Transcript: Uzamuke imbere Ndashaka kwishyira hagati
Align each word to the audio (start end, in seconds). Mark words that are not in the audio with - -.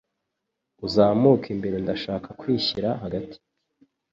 Uzamuke 0.85 1.47
imbere 1.55 1.75
Ndashaka 1.83 2.29
kwishyira 2.39 2.89
hagati 3.03 3.37